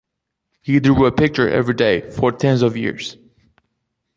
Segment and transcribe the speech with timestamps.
[0.63, 3.17] He drew a picture every day for tens of years.